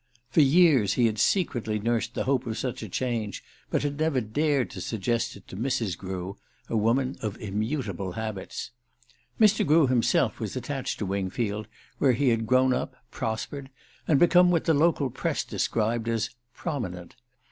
For 0.31 0.41
years 0.41 0.93
he 0.93 1.05
had 1.05 1.19
secretly 1.19 1.77
nursed 1.77 2.15
the 2.15 2.23
hope 2.23 2.47
of 2.47 2.57
such 2.57 2.81
a 2.81 2.89
change, 2.89 3.43
but 3.69 3.83
had 3.83 3.99
never 3.99 4.19
dared 4.19 4.71
to 4.71 4.81
suggest 4.81 5.35
it 5.35 5.47
to 5.47 5.55
Mrs. 5.55 5.95
Grew, 5.95 6.37
a 6.67 6.75
woman 6.75 7.17
of 7.21 7.37
immutable 7.39 8.13
habits. 8.13 8.71
Mr. 9.39 9.63
Grew 9.63 9.85
himself 9.85 10.39
was 10.39 10.55
attached 10.55 10.97
to 10.97 11.05
Wingfield, 11.05 11.67
where 11.99 12.13
he 12.13 12.29
had 12.29 12.47
grown 12.47 12.73
up, 12.73 12.95
prospered, 13.11 13.69
and 14.07 14.19
become 14.19 14.49
what 14.49 14.65
the 14.65 14.73
local 14.73 15.11
press 15.11 15.43
described 15.43 16.07
as 16.09 16.31
"prominent." 16.51 17.15